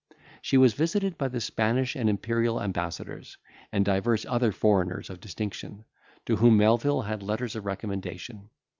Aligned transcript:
She 0.41 0.57
was 0.57 0.73
visited 0.73 1.15
by 1.19 1.27
the 1.27 1.39
Spanish 1.39 1.95
and 1.95 2.09
Imperial 2.09 2.59
ambassadors, 2.59 3.37
and 3.71 3.85
divers 3.85 4.25
other 4.25 4.51
foreigners 4.51 5.11
of 5.11 5.19
distinction, 5.19 5.85
to 6.25 6.37
whom 6.37 6.57
Melvil 6.57 7.03
had 7.03 7.21
letters 7.21 7.55
of 7.55 7.67
recommendation. 7.67 8.49